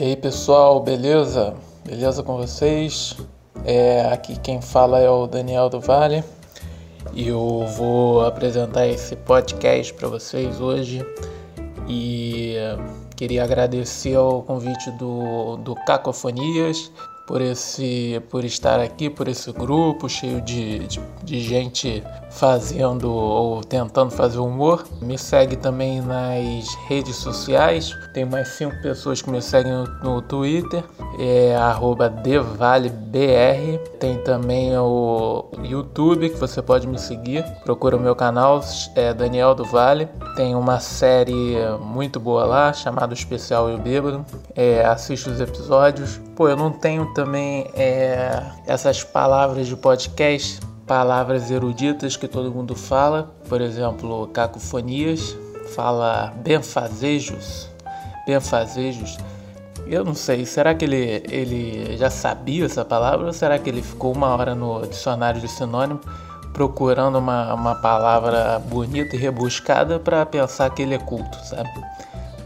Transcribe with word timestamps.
E 0.00 0.02
aí 0.02 0.16
pessoal, 0.16 0.80
beleza? 0.80 1.54
Beleza 1.84 2.22
com 2.22 2.38
vocês? 2.38 3.18
É, 3.66 4.00
aqui 4.10 4.34
quem 4.40 4.62
fala 4.62 4.98
é 4.98 5.10
o 5.10 5.26
Daniel 5.26 5.68
do 5.68 5.78
Vale 5.78 6.24
e 7.12 7.28
eu 7.28 7.66
vou 7.76 8.24
apresentar 8.24 8.86
esse 8.86 9.14
podcast 9.14 9.92
para 9.92 10.08
vocês 10.08 10.58
hoje 10.58 11.04
e 11.86 12.54
queria 13.14 13.44
agradecer 13.44 14.14
ao 14.14 14.42
convite 14.42 14.90
do, 14.92 15.58
do 15.58 15.74
Cacofonias 15.84 16.90
por 17.26 17.42
esse 17.42 18.22
por 18.30 18.42
estar 18.42 18.80
aqui, 18.80 19.10
por 19.10 19.28
esse 19.28 19.52
grupo 19.52 20.08
cheio 20.08 20.40
de, 20.40 20.78
de, 20.78 21.00
de, 21.22 21.40
gente 21.42 22.02
fazendo 22.30 23.12
ou 23.12 23.62
tentando 23.62 24.10
fazer 24.10 24.38
humor. 24.38 24.84
Me 25.02 25.18
segue 25.18 25.56
também 25.56 26.00
nas 26.00 26.74
redes 26.88 27.16
sociais. 27.16 27.96
Tem 28.14 28.24
mais 28.24 28.48
cinco 28.48 28.80
pessoas 28.80 29.20
que 29.20 29.30
me 29.30 29.42
seguem 29.42 29.72
no, 29.72 29.86
no 30.02 30.22
Twitter. 30.22 30.82
É 31.18 31.54
DevaleBR. 32.22 33.78
Tem 33.98 34.16
também 34.18 34.76
o 34.78 35.50
YouTube 35.62 36.30
que 36.30 36.36
você 36.36 36.62
pode 36.62 36.86
me 36.86 36.98
seguir. 36.98 37.44
Procura 37.64 37.96
o 37.96 38.00
meu 38.00 38.14
canal, 38.14 38.60
é 38.94 39.12
Daniel 39.12 39.54
do 39.54 39.64
Vale. 39.64 40.08
Tem 40.36 40.54
uma 40.54 40.80
série 40.80 41.56
muito 41.80 42.20
boa 42.20 42.44
lá 42.44 42.72
chamada 42.72 43.12
Especial 43.12 43.70
e 43.70 43.74
o 43.74 43.78
Bêbado. 43.78 44.24
É, 44.54 44.84
assiste 44.84 45.28
os 45.28 45.40
episódios. 45.40 46.20
Pô, 46.36 46.48
eu 46.48 46.56
não 46.56 46.70
tenho 46.70 47.12
também 47.12 47.70
é, 47.74 48.42
essas 48.66 49.02
palavras 49.02 49.66
de 49.66 49.76
podcast, 49.76 50.60
palavras 50.90 51.52
eruditas 51.52 52.16
que 52.16 52.26
todo 52.26 52.50
mundo 52.50 52.74
fala, 52.74 53.32
por 53.48 53.60
exemplo, 53.60 54.26
cacofonias, 54.26 55.36
fala 55.72 56.34
benfazejos, 56.42 57.70
benfazejos. 58.26 59.16
Eu 59.86 60.04
não 60.04 60.16
sei, 60.16 60.44
será 60.44 60.74
que 60.74 60.84
ele, 60.84 61.22
ele 61.30 61.96
já 61.96 62.10
sabia 62.10 62.64
essa 62.66 62.84
palavra 62.84 63.28
ou 63.28 63.32
será 63.32 63.56
que 63.56 63.70
ele 63.70 63.82
ficou 63.82 64.12
uma 64.12 64.34
hora 64.34 64.52
no 64.52 64.84
dicionário 64.84 65.40
de 65.40 65.46
sinônimo 65.46 66.00
procurando 66.52 67.18
uma, 67.18 67.54
uma 67.54 67.76
palavra 67.76 68.58
bonita 68.58 69.14
e 69.14 69.18
rebuscada 69.20 70.00
para 70.00 70.26
pensar 70.26 70.70
que 70.70 70.82
ele 70.82 70.96
é 70.96 70.98
culto, 70.98 71.38
sabe? 71.46 71.70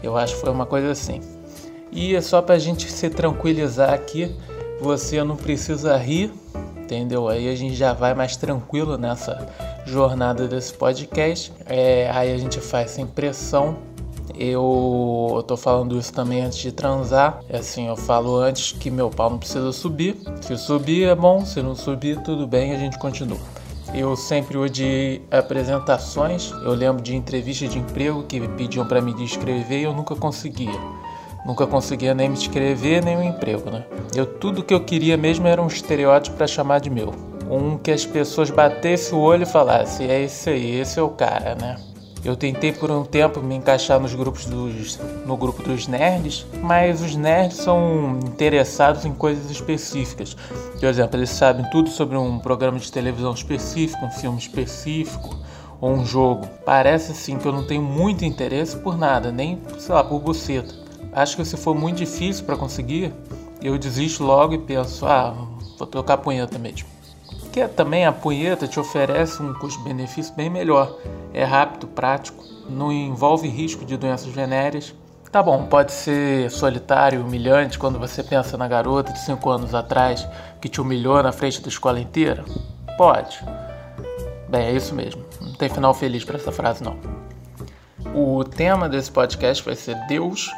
Eu 0.03 0.15
acho 0.15 0.35
que 0.35 0.41
foi 0.41 0.51
uma 0.51 0.67
coisa 0.67 0.91
assim. 0.91 1.19
E 1.91 2.15
é 2.15 2.21
só 2.21 2.43
para 2.43 2.53
a 2.53 2.59
gente 2.59 2.91
se 2.91 3.09
tranquilizar 3.09 3.91
aqui, 3.91 4.35
você 4.79 5.23
não 5.23 5.35
precisa 5.35 5.97
rir, 5.97 6.31
entendeu? 6.85 7.27
Aí 7.27 7.49
a 7.49 7.55
gente 7.55 7.75
já 7.75 7.93
vai 7.93 8.13
mais 8.13 8.37
tranquilo 8.37 8.97
nessa 8.97 9.47
jornada 9.85 10.47
desse 10.47 10.73
podcast. 10.73 11.51
É, 11.65 12.09
aí 12.13 12.31
a 12.31 12.37
gente 12.37 12.59
faz 12.59 12.91
sem 12.91 13.05
pressão. 13.05 13.77
Eu, 14.37 15.31
eu 15.35 15.43
tô 15.43 15.55
falando 15.57 15.97
isso 15.97 16.13
também 16.13 16.41
antes 16.41 16.59
de 16.59 16.71
transar. 16.71 17.41
É 17.49 17.57
assim, 17.57 17.87
eu 17.87 17.95
falo 17.95 18.37
antes 18.37 18.73
que 18.73 18.91
meu 18.91 19.09
pau 19.09 19.29
não 19.29 19.37
precisa 19.37 19.71
subir. 19.71 20.17
Se 20.41 20.57
subir 20.57 21.07
é 21.07 21.15
bom, 21.15 21.43
se 21.45 21.61
não 21.61 21.75
subir, 21.75 22.21
tudo 22.21 22.45
bem, 22.45 22.73
a 22.73 22.77
gente 22.77 22.99
continua. 22.99 23.39
Eu 23.93 24.15
sempre 24.15 24.57
odiei 24.57 25.25
apresentações. 25.31 26.51
Eu 26.51 26.73
lembro 26.73 27.01
de 27.01 27.15
entrevistas 27.15 27.69
de 27.69 27.79
emprego 27.79 28.23
que 28.23 28.45
pediam 28.49 28.85
para 28.85 29.01
me 29.01 29.13
descrever 29.13 29.79
e 29.79 29.83
eu 29.83 29.93
nunca 29.93 30.15
conseguia. 30.15 30.79
Nunca 31.45 31.67
conseguia 31.67 32.15
nem 32.15 32.27
me 32.27 32.35
escrever, 32.35 33.03
nem 33.03 33.17
um 33.17 33.23
emprego, 33.23 33.69
né? 33.69 33.85
Eu 34.15 34.25
tudo 34.25 34.63
que 34.63 34.73
eu 34.73 34.83
queria 34.83 35.15
mesmo 35.15 35.47
era 35.47 35.61
um 35.61 35.67
estereótipo 35.67 36.35
para 36.35 36.47
chamar 36.47 36.79
de 36.79 36.89
meu. 36.89 37.13
Um 37.49 37.77
que 37.77 37.91
as 37.91 38.03
pessoas 38.03 38.49
batessem 38.49 39.15
o 39.15 39.21
olho 39.21 39.43
e 39.43 39.45
falassem, 39.45 40.09
é 40.09 40.23
esse 40.23 40.49
aí, 40.49 40.79
esse 40.79 40.99
é 40.99 41.03
o 41.03 41.09
cara, 41.09 41.53
né? 41.53 41.75
Eu 42.25 42.35
tentei 42.35 42.71
por 42.71 42.89
um 42.89 43.03
tempo 43.03 43.39
me 43.39 43.53
encaixar 43.53 43.99
nos 43.99 44.15
grupos 44.15 44.45
dos, 44.45 44.99
no 45.27 45.37
grupo 45.37 45.61
dos 45.61 45.87
nerds, 45.87 46.47
mas 46.59 46.99
os 46.99 47.15
nerds 47.15 47.57
são 47.57 48.17
interessados 48.25 49.05
em 49.05 49.13
coisas 49.13 49.51
específicas. 49.51 50.35
Por 50.79 50.85
exemplo, 50.85 51.19
eles 51.19 51.29
sabem 51.29 51.69
tudo 51.69 51.91
sobre 51.91 52.17
um 52.17 52.39
programa 52.39 52.79
de 52.79 52.91
televisão 52.91 53.31
específico, 53.31 54.03
um 54.03 54.09
filme 54.09 54.39
específico 54.39 55.37
ou 55.79 55.91
um 55.91 56.03
jogo. 56.03 56.47
Parece 56.65 57.11
assim 57.11 57.37
que 57.37 57.45
eu 57.45 57.51
não 57.51 57.67
tenho 57.67 57.83
muito 57.83 58.25
interesse 58.25 58.75
por 58.77 58.97
nada, 58.97 59.31
nem, 59.31 59.61
sei 59.77 59.93
lá, 59.93 60.03
por 60.03 60.19
buceta. 60.19 60.84
Acho 61.15 61.37
que 61.37 61.45
se 61.45 61.55
for 61.55 61.73
muito 61.73 61.99
difícil 61.99 62.43
para 62.45 62.57
conseguir, 62.57 63.13
eu 63.61 63.77
desisto 63.77 64.21
logo 64.21 64.53
e 64.53 64.57
penso, 64.57 65.05
ah, 65.05 65.33
vou 65.77 65.87
tocar 65.87 66.17
punheta 66.17 66.59
mesmo. 66.59 66.89
Que 67.53 67.65
também 67.69 68.05
a 68.05 68.11
punheta 68.11 68.67
te 68.67 68.77
oferece 68.77 69.41
um 69.41 69.53
custo-benefício 69.53 70.35
bem 70.35 70.49
melhor. 70.49 70.93
É 71.33 71.45
rápido, 71.45 71.87
prático, 71.87 72.43
não 72.69 72.91
envolve 72.91 73.47
risco 73.47 73.85
de 73.85 73.95
doenças 73.95 74.27
venéreas. 74.27 74.93
Tá 75.31 75.41
bom, 75.41 75.65
pode 75.67 75.93
ser 75.93 76.51
solitário, 76.51 77.21
humilhante 77.21 77.79
quando 77.79 77.97
você 77.97 78.21
pensa 78.21 78.57
na 78.57 78.67
garota 78.67 79.13
de 79.13 79.19
5 79.19 79.49
anos 79.49 79.73
atrás 79.73 80.27
que 80.59 80.67
te 80.67 80.81
humilhou 80.81 81.23
na 81.23 81.31
frente 81.31 81.61
da 81.61 81.69
escola 81.69 81.97
inteira? 81.97 82.43
Pode. 82.97 83.39
Bem, 84.49 84.67
é 84.67 84.71
isso 84.73 84.93
mesmo. 84.93 85.23
Não 85.39 85.53
tem 85.53 85.69
final 85.69 85.93
feliz 85.93 86.25
para 86.25 86.35
essa 86.35 86.51
frase 86.51 86.83
não. 86.83 86.97
O 88.13 88.43
tema 88.43 88.89
desse 88.89 89.11
podcast 89.11 89.63
vai 89.63 89.75
ser 89.75 89.95
Deus 90.07 90.51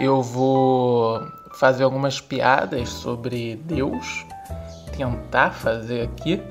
eu 0.00 0.22
vou 0.22 1.26
fazer 1.54 1.84
algumas 1.84 2.20
piadas 2.20 2.88
sobre 2.88 3.56
Deus, 3.64 4.26
tentar 4.96 5.50
fazer 5.50 6.02
aqui. 6.02 6.42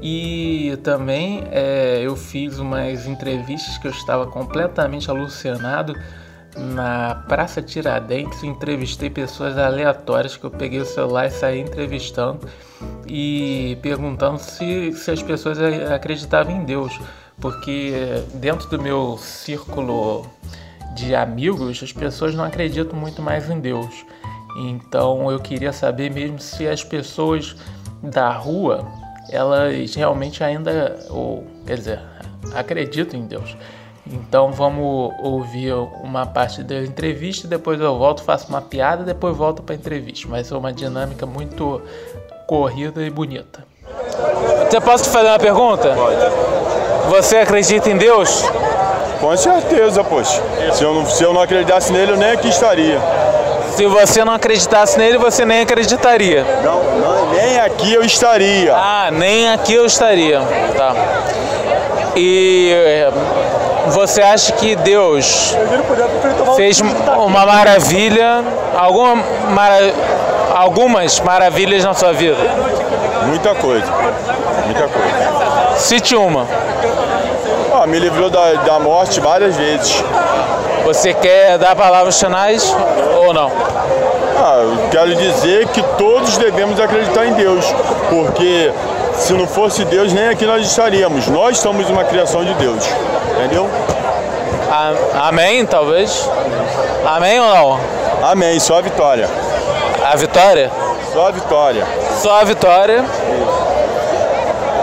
E 0.00 0.78
também 0.82 1.44
é, 1.50 2.00
eu 2.02 2.16
fiz 2.16 2.58
umas 2.58 3.06
entrevistas 3.06 3.78
que 3.78 3.86
eu 3.86 3.90
estava 3.90 4.26
completamente 4.26 5.10
alucinado 5.10 5.94
na 6.56 7.24
Praça 7.28 7.62
Tiradentes. 7.62 8.42
Entrevistei 8.42 9.10
pessoas 9.10 9.56
aleatórias 9.56 10.36
que 10.36 10.44
eu 10.44 10.50
peguei 10.50 10.80
o 10.80 10.84
celular 10.84 11.26
e 11.26 11.30
saí 11.30 11.60
entrevistando 11.60 12.40
e 13.06 13.78
perguntando 13.82 14.38
se, 14.38 14.92
se 14.92 15.10
as 15.10 15.22
pessoas 15.22 15.58
acreditavam 15.92 16.54
em 16.54 16.64
Deus. 16.64 16.98
Porque 17.40 18.22
dentro 18.34 18.68
do 18.68 18.80
meu 18.80 19.18
círculo 19.18 20.26
de 20.94 21.14
amigos, 21.14 21.82
as 21.82 21.92
pessoas 21.92 22.34
não 22.34 22.44
acreditam 22.44 22.98
muito 22.98 23.22
mais 23.22 23.48
em 23.50 23.60
Deus. 23.60 24.04
Então 24.56 25.30
eu 25.30 25.38
queria 25.38 25.72
saber 25.72 26.10
mesmo 26.10 26.38
se 26.38 26.68
as 26.68 26.84
pessoas 26.84 27.56
da 28.02 28.30
rua, 28.30 28.86
elas 29.30 29.94
realmente 29.94 30.44
ainda, 30.44 30.98
ou 31.08 31.46
quer 31.66 31.78
dizer, 31.78 32.00
acreditam 32.54 33.18
em 33.18 33.26
Deus. 33.26 33.56
Então 34.06 34.52
vamos 34.52 35.12
ouvir 35.22 35.72
uma 36.02 36.26
parte 36.26 36.62
da 36.62 36.80
entrevista, 36.80 37.46
depois 37.46 37.80
eu 37.80 37.96
volto, 37.96 38.22
faço 38.22 38.48
uma 38.48 38.60
piada, 38.60 39.04
depois 39.04 39.36
volto 39.36 39.62
para 39.62 39.74
a 39.74 39.78
entrevista. 39.78 40.28
Vai 40.28 40.44
ser 40.44 40.54
uma 40.54 40.72
dinâmica 40.72 41.24
muito 41.24 41.80
corrida 42.46 43.02
e 43.02 43.10
bonita. 43.10 43.64
Você 44.68 44.80
posso 44.80 45.04
te 45.04 45.10
fazer 45.10 45.28
uma 45.28 45.38
pergunta? 45.38 45.94
Pode. 45.94 46.52
Você 47.10 47.36
acredita 47.36 47.90
em 47.90 47.96
Deus? 47.96 48.42
Com 49.22 49.36
certeza, 49.36 50.02
poxa. 50.02 50.42
Se 50.72 50.82
eu, 50.82 50.92
não, 50.92 51.06
se 51.06 51.22
eu 51.22 51.32
não 51.32 51.40
acreditasse 51.40 51.92
nele, 51.92 52.10
eu 52.10 52.16
nem 52.16 52.32
aqui 52.32 52.48
estaria. 52.48 53.00
Se 53.76 53.86
você 53.86 54.24
não 54.24 54.34
acreditasse 54.34 54.98
nele, 54.98 55.16
você 55.16 55.44
nem 55.44 55.60
acreditaria. 55.60 56.44
Não, 56.64 56.82
não, 56.98 57.32
nem 57.32 57.60
aqui 57.60 57.94
eu 57.94 58.02
estaria. 58.02 58.74
Ah, 58.74 59.10
nem 59.12 59.48
aqui 59.52 59.74
eu 59.74 59.86
estaria. 59.86 60.40
Tá. 60.76 60.92
E 62.16 62.72
eh, 62.74 63.12
você 63.90 64.20
acha 64.22 64.54
que 64.54 64.74
Deus 64.74 65.56
fez 66.56 66.80
uma 66.80 67.46
maravilha, 67.46 68.42
alguma 68.76 69.22
mara, 69.50 69.94
algumas 70.52 71.20
maravilhas 71.20 71.84
na 71.84 71.94
sua 71.94 72.12
vida? 72.12 72.42
Muita 73.28 73.54
coisa. 73.54 73.86
Muita 74.66 74.88
coisa. 74.88 75.76
Cite 75.76 76.16
uma. 76.16 76.44
Ah, 77.74 77.86
me 77.86 77.98
livrou 77.98 78.28
da, 78.28 78.52
da 78.52 78.78
morte 78.78 79.18
várias 79.18 79.56
vezes. 79.56 80.04
Você 80.84 81.14
quer 81.14 81.56
dar 81.56 81.74
palavras 81.74 82.20
finais 82.20 82.74
ou 83.16 83.32
não? 83.32 83.50
Ah, 84.38 84.58
eu 84.62 84.90
quero 84.90 85.14
dizer 85.14 85.66
que 85.68 85.82
todos 85.96 86.36
devemos 86.36 86.78
acreditar 86.78 87.24
em 87.26 87.32
Deus, 87.32 87.64
porque 88.10 88.70
se 89.14 89.32
não 89.32 89.46
fosse 89.46 89.84
Deus, 89.86 90.12
nem 90.12 90.28
aqui 90.28 90.44
nós 90.44 90.66
estaríamos. 90.66 91.28
Nós 91.28 91.58
somos 91.58 91.88
uma 91.88 92.04
criação 92.04 92.44
de 92.44 92.52
Deus, 92.54 92.84
entendeu? 93.36 93.68
amém, 95.14 95.64
talvez? 95.64 96.28
Amém 97.06 97.40
ou 97.40 97.54
não? 97.54 97.80
Amém, 98.22 98.60
só 98.60 98.78
a 98.78 98.80
vitória. 98.82 99.28
A 100.04 100.16
vitória? 100.16 100.70
Só 101.12 101.28
a 101.28 101.30
vitória. 101.30 101.86
Só 102.20 102.40
a 102.40 102.44
vitória. 102.44 103.04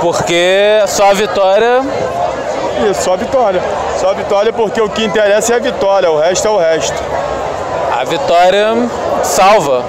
Porque 0.02 0.82
só 0.88 1.12
a 1.12 1.14
vitória 1.14 1.82
isso, 2.90 3.04
só 3.04 3.16
vitória. 3.16 3.62
Só 3.98 4.14
vitória 4.14 4.54
porque 4.54 4.82
o 4.82 4.90
que 4.90 5.06
interessa 5.06 5.54
é 5.54 5.56
a 5.58 5.60
vitória, 5.60 6.10
o 6.12 6.20
resto 6.20 6.48
é 6.48 6.52
o 6.52 6.58
resto. 6.58 7.04
A 8.00 8.04
vitória 8.04 8.76
salva. 9.24 9.84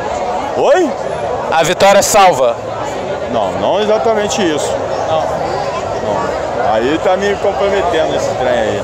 Oi? 0.57 0.91
A 1.51 1.63
vitória 1.63 2.03
salva. 2.03 2.57
Não, 3.33 3.53
não 3.53 3.81
exatamente 3.81 4.43
isso. 4.43 4.73
Não. 5.09 5.21
não. 5.21 6.75
Aí 6.75 6.99
tá 7.03 7.17
me 7.17 7.35
comprometendo 7.37 8.17
esse 8.17 8.31
trem 8.35 8.53
aí. 8.53 8.83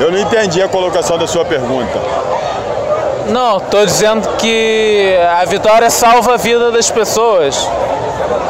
Eu 0.00 0.10
não 0.10 0.18
entendi 0.18 0.62
a 0.62 0.68
colocação 0.68 1.18
da 1.18 1.26
sua 1.26 1.44
pergunta. 1.44 1.98
Não, 3.32 3.58
tô 3.58 3.82
dizendo 3.86 4.28
que 4.36 5.16
a 5.40 5.42
vitória 5.46 5.88
salva 5.88 6.34
a 6.34 6.36
vida 6.36 6.70
das 6.70 6.90
pessoas. 6.90 7.66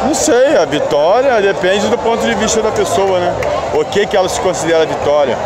Não 0.03 0.13
sei, 0.13 0.57
a 0.57 0.65
vitória 0.65 1.41
depende 1.41 1.87
do 1.87 1.97
ponto 1.97 2.21
de 2.25 2.35
vista 2.35 2.61
da 2.61 2.69
pessoa, 2.69 3.17
né? 3.17 3.33
O 3.73 3.85
que, 3.85 4.05
que 4.05 4.17
ela 4.17 4.27
se 4.27 4.41
considera 4.41 4.85
vitória. 4.85 5.37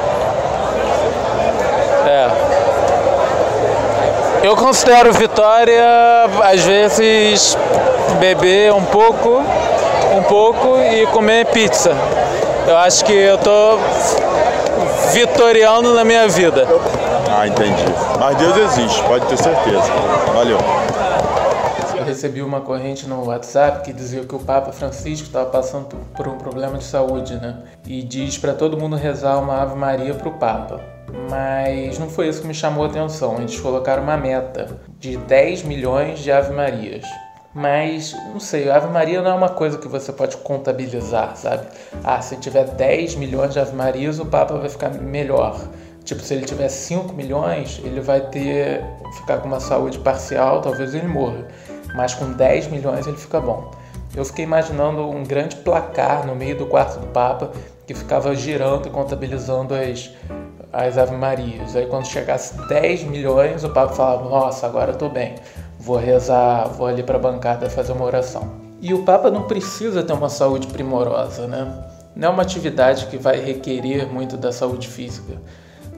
É. 2.07 2.31
Eu 4.41 4.55
considero 4.55 5.13
vitória, 5.13 5.85
às 6.41 6.63
vezes, 6.63 7.55
beber 8.19 8.73
um 8.73 8.85
pouco, 8.85 9.43
um 10.17 10.23
pouco 10.23 10.79
e 10.81 11.05
comer 11.07 11.45
pizza. 11.45 11.91
Eu 12.65 12.75
acho 12.77 13.05
que 13.05 13.13
eu 13.13 13.37
tô 13.37 13.77
vitoriando 15.13 15.93
na 15.93 16.03
minha 16.03 16.27
vida. 16.27 16.67
Ah, 17.29 17.47
entendi. 17.47 17.83
Mas 18.19 18.37
Deus 18.37 18.57
existe, 18.57 19.03
pode 19.03 19.25
ter 19.27 19.37
certeza. 19.37 19.91
Valeu. 20.33 20.57
Eu 21.97 22.03
recebi 22.03 22.41
uma 22.41 22.61
corrente 22.61 23.07
no 23.07 23.25
WhatsApp 23.25 23.83
que 23.83 23.91
dizia 23.91 24.23
que 24.23 24.35
o 24.35 24.39
Papa 24.39 24.71
Francisco 24.71 25.27
estava 25.27 25.49
passando 25.49 25.87
por 26.15 26.27
um 26.27 26.37
problema 26.37 26.77
de 26.77 26.83
saúde, 26.83 27.35
né? 27.35 27.63
E 27.85 28.01
diz 28.01 28.37
para 28.37 28.53
todo 28.53 28.77
mundo 28.77 28.95
rezar 28.95 29.37
uma 29.39 29.61
Ave 29.61 29.75
Maria 29.75 30.13
para 30.13 30.29
o 30.29 30.33
Papa. 30.33 30.79
Mas 31.29 31.97
não 31.99 32.09
foi 32.09 32.27
isso 32.27 32.41
que 32.41 32.47
me 32.47 32.53
chamou 32.53 32.85
a 32.85 32.87
atenção. 32.87 33.37
Eles 33.39 33.59
colocaram 33.59 34.03
uma 34.03 34.17
meta 34.17 34.79
de 34.99 35.17
10 35.17 35.63
milhões 35.63 36.19
de 36.19 36.31
Ave 36.31 36.53
Marias. 36.53 37.05
Mas, 37.53 38.13
não 38.31 38.39
sei, 38.39 38.69
Ave 38.69 38.87
Maria 38.87 39.21
não 39.21 39.31
é 39.31 39.33
uma 39.33 39.49
coisa 39.49 39.79
que 39.79 39.87
você 39.87 40.13
pode 40.13 40.37
contabilizar, 40.37 41.35
sabe? 41.35 41.65
Ah, 42.03 42.21
se 42.21 42.35
tiver 42.37 42.65
10 42.65 43.15
milhões 43.15 43.51
de 43.51 43.59
Ave 43.59 43.75
Marias, 43.75 44.19
o 44.19 44.25
Papa 44.27 44.55
vai 44.57 44.69
ficar 44.69 44.91
melhor. 44.91 45.59
Tipo, 46.07 46.23
se 46.23 46.33
ele 46.33 46.45
tiver 46.45 46.69
5 46.69 47.13
milhões, 47.13 47.79
ele 47.83 48.01
vai 48.01 48.21
ter 48.21 48.83
ficar 49.17 49.37
com 49.37 49.47
uma 49.47 49.59
saúde 49.59 49.99
parcial, 49.99 50.61
talvez 50.61 50.95
ele 50.95 51.07
morra. 51.07 51.47
Mas 51.95 52.15
com 52.15 52.31
10 52.31 52.67
milhões 52.67 53.05
ele 53.05 53.17
fica 53.17 53.39
bom. 53.39 53.69
Eu 54.15 54.25
fiquei 54.25 54.43
imaginando 54.43 55.07
um 55.07 55.23
grande 55.23 55.57
placar 55.57 56.25
no 56.25 56.35
meio 56.35 56.57
do 56.57 56.65
quarto 56.65 56.99
do 56.99 57.07
Papa 57.07 57.51
que 57.85 57.93
ficava 57.93 58.33
girando 58.35 58.87
e 58.87 58.89
contabilizando 58.89 59.75
as, 59.75 60.09
as 60.73 60.97
Ave 60.97 61.15
Marias. 61.15 61.75
Aí 61.75 61.85
quando 61.85 62.07
chegasse 62.07 62.57
10 62.67 63.03
milhões, 63.03 63.63
o 63.63 63.69
Papa 63.69 63.93
falava: 63.93 64.27
Nossa, 64.27 64.65
agora 64.65 64.93
eu 64.93 64.97
tô 64.97 65.09
bem 65.09 65.35
vou 65.79 65.97
rezar, 65.97 66.67
vou 66.67 66.87
ali 66.87 67.03
para 67.03 67.17
a 67.17 67.19
bancada 67.19 67.69
fazer 67.69 67.93
uma 67.93 68.05
oração. 68.05 68.51
E 68.81 68.93
o 68.93 69.03
Papa 69.03 69.31
não 69.31 69.43
precisa 69.43 70.03
ter 70.03 70.13
uma 70.13 70.29
saúde 70.29 70.67
primorosa, 70.67 71.47
né? 71.47 71.85
Não 72.15 72.29
é 72.29 72.31
uma 72.31 72.41
atividade 72.41 73.05
que 73.07 73.17
vai 73.17 73.39
requerer 73.39 74.11
muito 74.11 74.37
da 74.37 74.51
saúde 74.51 74.87
física. 74.87 75.41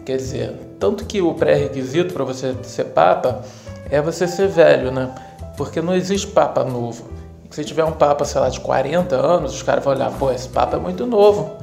Quer 0.09 0.17
dizer, 0.17 0.55
tanto 0.79 1.05
que 1.05 1.21
o 1.21 1.35
pré-requisito 1.35 2.15
para 2.15 2.23
você 2.23 2.55
ser 2.63 2.85
Papa 2.85 3.43
é 3.91 4.01
você 4.01 4.27
ser 4.27 4.47
velho, 4.47 4.91
né? 4.91 5.13
Porque 5.55 5.83
não 5.83 5.93
existe 5.93 6.25
Papa 6.25 6.63
novo. 6.63 7.11
Se 7.51 7.63
tiver 7.63 7.83
um 7.83 7.91
Papa, 7.91 8.25
sei 8.25 8.41
lá, 8.41 8.49
de 8.49 8.59
40 8.59 9.15
anos, 9.15 9.53
os 9.53 9.61
caras 9.61 9.83
vão 9.83 9.93
olhar, 9.93 10.11
pô, 10.13 10.31
esse 10.31 10.49
Papa 10.49 10.77
é 10.77 10.79
muito 10.79 11.05
novo. 11.05 11.57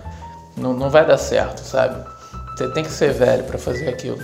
Não, 0.56 0.72
não 0.72 0.88
vai 0.88 1.04
dar 1.04 1.18
certo, 1.18 1.58
sabe? 1.58 2.00
Você 2.56 2.68
tem 2.68 2.84
que 2.84 2.90
ser 2.92 3.12
velho 3.12 3.42
para 3.42 3.58
fazer 3.58 3.88
aquilo. 3.88 4.20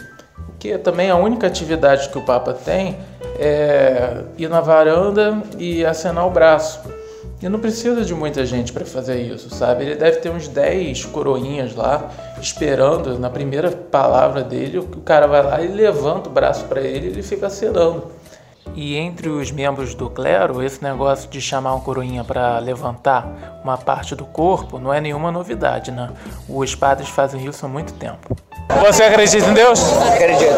Que 0.61 0.79
também 0.79 1.11
a 1.11 1.17
única 1.17 1.49
atividade 1.49 2.09
que 2.09 2.17
o 2.17 2.25
Papa 2.25 2.53
tem 2.53 2.99
é, 3.41 4.23
ir 4.39 4.49
na 4.49 4.61
varanda 4.61 5.43
e 5.59 5.85
acenar 5.85 6.29
o 6.29 6.31
braço. 6.31 6.79
E 7.43 7.49
não 7.49 7.59
precisa 7.59 8.05
de 8.05 8.15
muita 8.15 8.47
gente 8.47 8.73
para 8.73 8.85
fazer 8.85 9.21
isso, 9.21 9.51
sabe? 9.51 9.85
Ele 9.85 9.95
deve 9.97 10.19
ter 10.19 10.31
uns 10.31 10.47
10 10.47 11.07
coroinhas 11.07 11.75
lá, 11.75 12.09
esperando 12.41 13.19
na 13.19 13.29
primeira 13.29 13.69
palavra 13.73 14.45
dele, 14.45 14.79
o 14.79 14.85
cara 15.01 15.27
vai 15.27 15.43
lá 15.43 15.61
e 15.61 15.67
levanta 15.67 16.29
o 16.29 16.33
braço 16.33 16.67
para 16.67 16.81
ele 16.81 17.09
e 17.09 17.11
ele 17.11 17.23
fica 17.23 17.49
acenando. 17.49 18.13
E 18.77 18.97
entre 18.97 19.29
os 19.29 19.51
membros 19.51 19.93
do 19.93 20.09
clero, 20.09 20.63
esse 20.63 20.83
negócio 20.85 21.29
de 21.29 21.41
chamar 21.41 21.75
um 21.75 21.81
coroinha 21.81 22.23
para 22.23 22.61
levantar 22.61 23.61
uma 23.65 23.77
parte 23.77 24.15
do 24.15 24.25
corpo 24.25 24.79
não 24.79 24.95
é 24.95 25.01
nenhuma 25.01 25.33
novidade, 25.33 25.91
né? 25.91 26.11
Os 26.49 26.77
padres 26.77 27.09
fazem 27.09 27.45
isso 27.45 27.67
há 27.67 27.69
muito 27.69 27.93
tempo. 27.95 28.37
Você 28.87 29.03
acredita 29.03 29.47
em 29.47 29.55
Deus? 29.55 29.81
Acredito. 30.01 30.55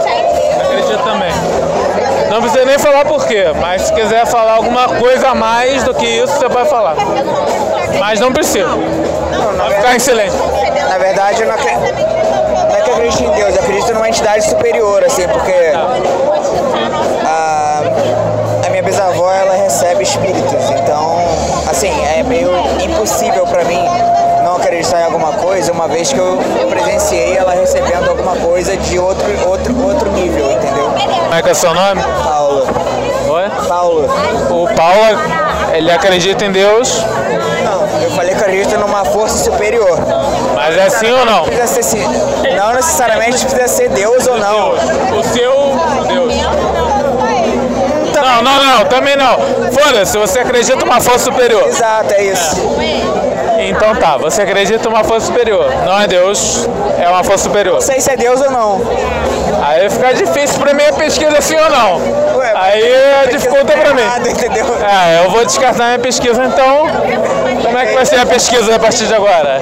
Acredito 0.61 1.03
também. 1.03 1.84
Não 2.31 2.41
precisa 2.41 2.65
nem 2.65 2.79
falar 2.79 3.05
por 3.05 3.27
quê, 3.27 3.47
mas 3.61 3.83
se 3.83 3.93
quiser 3.93 4.27
falar 4.27 4.55
alguma 4.55 4.89
coisa 4.89 5.29
a 5.29 5.35
mais 5.35 5.83
do 5.85 5.95
que 5.95 6.07
isso, 6.07 6.33
você 6.35 6.49
pode 6.49 6.69
falar. 6.69 6.97
Mas 7.99 8.21
não 8.21 8.33
precisa. 8.33 8.67
Não, 8.67 9.71
ficar 9.71 9.95
em 9.95 9.99
silêncio. 9.99 10.39
Na 10.89 10.99
verdade, 10.99 11.43
eu 11.43 11.49
não 11.49 11.55
acredito, 11.55 11.81
não 12.69 12.77
é 12.77 12.81
que 12.81 12.91
eu 12.91 12.95
acredito 12.95 13.23
em 13.23 13.31
Deus, 13.31 13.57
eu 13.57 13.63
acredito 13.63 13.95
numa 13.95 14.09
entidade 14.09 14.45
superior, 14.45 15.05
assim, 15.05 15.27
porque 15.29 15.73
a, 17.25 17.83
a 18.67 18.71
minha 18.71 18.83
bisavó, 18.83 19.31
ela 19.33 19.55
recebe 19.55 20.03
espíritos, 20.03 20.71
então, 20.71 21.19
assim, 21.69 21.93
é 22.17 22.23
meio 22.23 22.51
impossível 22.81 23.47
para 23.47 23.65
mim 23.65 23.83
não 24.45 24.57
acreditar 24.57 25.01
em 25.01 25.05
alguma 25.05 25.33
coisa, 25.33 25.44
uma 25.69 25.87
vez 25.87 26.13
que 26.13 26.19
eu 26.19 26.39
presenciei 26.69 27.37
ela 27.37 27.53
recebendo 27.53 28.09
alguma 28.09 28.35
coisa 28.37 28.77
de 28.77 28.99
outro, 28.99 29.25
outro, 29.49 29.87
outro 29.87 30.11
nível, 30.11 30.51
entendeu? 30.51 30.91
Como 30.91 31.35
é 31.35 31.43
que 31.43 31.49
é 31.49 31.55
seu 31.55 31.73
nome? 31.73 32.03
Paulo. 32.03 32.67
Oi? 33.29 33.69
Paulo. 33.69 34.05
O 34.51 34.75
Paulo, 34.75 35.21
ele 35.73 35.93
acredita 35.93 36.45
em 36.45 36.51
Deus? 36.51 37.01
Não, 37.63 38.03
eu 38.03 38.11
falei 38.11 38.35
que 38.35 38.43
acredito 38.43 38.77
numa 38.79 39.05
força 39.05 39.45
superior. 39.45 39.97
Mas 40.57 40.77
é 40.77 40.91
sim 40.91 41.13
ou 41.13 41.25
não? 41.25 41.45
Precisa 41.45 41.83
ser, 41.83 42.09
não 42.57 42.75
necessariamente 42.75 43.47
precisa 43.47 43.69
ser 43.69 43.89
Deus 43.91 44.27
ou 44.27 44.37
não. 44.37 44.71
O 44.71 45.23
seu 45.23 45.53
Deus. 46.09 46.35
Não, 48.15 48.43
não, 48.43 48.65
não, 48.65 48.85
também 48.87 49.17
não. 49.17 49.39
Foda-se, 49.71 50.19
você 50.19 50.41
acredita 50.41 50.77
numa 50.77 51.01
força 51.01 51.31
superior. 51.31 51.67
Exato, 51.69 52.13
é 52.15 52.25
isso. 52.25 52.57
Então 53.69 53.95
tá, 53.97 54.17
você 54.17 54.43
acredita 54.43 54.89
numa 54.89 55.03
força 55.05 55.27
superior. 55.27 55.71
Não 55.85 56.01
é 56.01 56.07
Deus, 56.07 56.69
é 56.99 57.09
uma 57.09 57.25
força 57.25 57.45
superior. 57.45 57.75
Não 57.75 57.81
sei 57.81 58.01
se 58.01 58.11
é 58.11 58.17
Deus 58.17 58.41
ou 58.41 58.51
não. 58.51 58.81
Aí 59.67 59.89
fica 59.89 60.13
difícil 60.13 60.61
pra 60.61 60.75
mim 60.75 60.85
a 60.85 60.93
pesquisa 60.93 61.41
sim 61.41 61.57
ou 61.57 61.71
não. 61.71 62.37
Ué, 62.37 62.53
Aí 62.55 63.29
dificulta 63.31 63.73
pra 63.73 63.95
mim. 63.95 64.03
Errado, 64.03 64.29
entendeu? 64.29 64.67
É, 64.85 65.25
eu 65.25 65.31
vou 65.31 65.45
descartar 65.45 65.85
minha 65.87 65.99
pesquisa 65.99 66.45
então. 66.45 66.87
Como 67.63 67.79
é 67.79 67.87
que 67.87 67.95
vai 67.95 68.05
ser 68.05 68.21
a 68.21 68.27
pesquisa 68.27 68.75
a 68.77 68.79
partir 68.79 69.07
de 69.07 69.15
agora? 69.15 69.61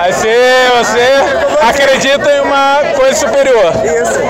Aí 0.00 0.12
você, 0.12 0.36
você 0.78 1.66
acredita 1.68 2.30
em 2.30 2.40
uma 2.40 2.78
coisa 2.96 3.14
superior. 3.14 3.72
Isso. 3.84 4.20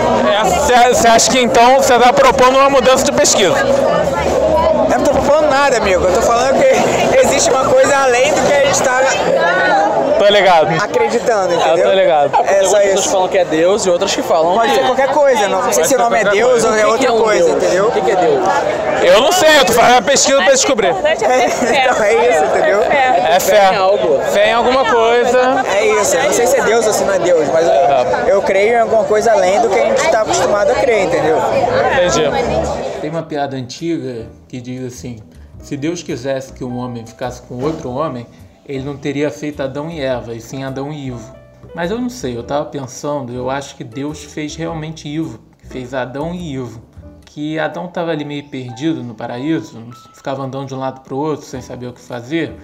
É, 0.72 0.88
Você 0.88 1.06
acha 1.08 1.30
que 1.30 1.38
então 1.40 1.76
você 1.76 1.94
está 1.94 2.12
propondo 2.12 2.56
uma 2.58 2.70
mudança 2.70 3.04
de 3.04 3.12
pesquisa? 3.12 3.56
Eu 4.90 4.98
não 4.98 5.04
tô 5.04 5.14
falando 5.14 5.50
nada, 5.50 5.76
amigo. 5.76 6.04
Eu 6.04 6.14
tô 6.14 6.22
falando 6.22 6.58
que 6.60 7.18
existe 7.18 7.50
uma 7.50 7.64
coisa 7.64 7.96
além 7.96 8.32
do 8.32 8.40
que 8.42 8.52
a 8.52 8.64
gente 8.64 8.82
tá 8.82 9.02
Tô 10.18 10.24
ligado. 10.40 10.82
acreditando, 10.82 11.52
Eu 11.52 11.60
entendeu? 11.60 11.84
tô 11.90 11.92
ligado. 11.96 12.36
É 12.46 12.64
só 12.64 12.76
Outras 12.76 12.94
isso. 13.00 13.10
falam 13.10 13.28
que 13.28 13.38
é 13.38 13.44
Deus 13.44 13.86
e 13.86 13.90
outras 13.90 14.14
que 14.14 14.22
falam 14.22 14.54
Pode 14.54 14.70
que... 14.72 14.78
ser 14.78 14.84
qualquer 14.86 15.08
coisa, 15.08 15.48
não 15.48 15.72
sei 15.72 15.84
se 15.84 15.94
o 15.94 15.98
nome 15.98 16.18
é 16.20 16.24
Deus 16.24 16.64
ou 16.64 16.74
é 16.74 16.86
O 16.86 16.92
que 16.92 16.98
que 16.98 17.06
outra 17.06 17.06
é 17.08 17.12
um 17.12 17.22
coisa, 17.22 17.44
Deus? 17.50 17.62
entendeu? 17.62 17.86
O 17.88 17.92
que 17.92 18.00
que 18.00 18.10
é 18.10 18.16
Deus? 18.16 18.44
Eu 19.02 19.20
não 19.20 19.32
sei, 19.32 19.58
eu 19.60 19.64
tô 19.64 19.72
fazendo 19.72 19.92
uma 19.94 20.02
pesquisa 20.02 20.42
pra 20.42 20.52
descobrir. 20.52 20.94
Então 21.06 22.02
é 22.04 22.28
isso, 22.30 22.44
entendeu? 22.44 22.82
É 22.82 23.38
Fé 23.40 23.56
em 23.56 23.70
fé. 23.70 23.76
algo. 23.76 24.18
Fé 24.32 24.50
em 24.50 24.52
alguma 24.52 24.84
coisa. 24.84 25.64
É 25.72 25.86
isso. 26.00 26.16
Eu 26.16 26.22
não 26.24 26.32
sei 26.32 26.46
se 26.46 26.56
é 26.56 26.62
Deus 26.62 26.86
ou 26.86 26.92
se 26.92 27.04
não 27.04 27.14
é 27.14 27.18
Deus, 27.18 27.48
mas 27.52 27.66
eu, 27.66 28.28
eu 28.34 28.42
creio 28.42 28.74
em 28.74 28.80
alguma 28.80 29.04
coisa 29.04 29.32
além 29.32 29.60
do 29.60 29.68
que 29.68 29.78
a 29.78 29.84
gente 29.86 29.98
está 30.04 30.22
acostumado 30.22 30.70
a 30.70 30.74
crer, 30.74 31.04
entendeu? 31.04 31.38
Entendi. 31.92 33.00
Tem 33.00 33.10
uma 33.10 33.22
piada 33.22 33.56
antiga 33.56 34.26
que 34.48 34.60
diz 34.60 34.84
assim: 34.94 35.18
se 35.62 35.76
Deus 35.76 36.02
quisesse 36.02 36.52
que 36.52 36.64
um 36.64 36.76
homem 36.78 37.04
ficasse 37.06 37.42
com 37.42 37.62
outro 37.62 37.90
homem, 37.90 38.26
ele 38.66 38.84
não 38.84 38.96
teria 38.96 39.30
feito 39.30 39.62
Adão 39.62 39.88
e 39.88 40.00
Eva, 40.00 40.34
e 40.34 40.40
sim 40.40 40.64
Adão 40.64 40.92
e 40.92 41.06
Ivo. 41.06 41.34
Mas 41.74 41.90
eu 41.90 42.00
não 42.00 42.08
sei, 42.08 42.36
eu 42.36 42.42
tava 42.42 42.66
pensando, 42.66 43.32
eu 43.32 43.48
acho 43.48 43.76
que 43.76 43.84
Deus 43.84 44.24
fez 44.24 44.56
realmente 44.56 45.08
Ivo, 45.08 45.40
fez 45.64 45.94
Adão 45.94 46.34
e 46.34 46.54
Ivo. 46.54 46.82
Que 47.24 47.58
Adão 47.58 47.86
tava 47.86 48.10
ali 48.10 48.24
meio 48.24 48.48
perdido 48.48 49.02
no 49.02 49.14
paraíso, 49.14 49.78
ficava 50.14 50.42
andando 50.42 50.68
de 50.68 50.74
um 50.74 50.78
lado 50.78 51.02
pro 51.02 51.16
outro 51.16 51.44
sem 51.46 51.60
saber 51.60 51.86
o 51.86 51.92
que 51.92 52.00
fazer. 52.00 52.56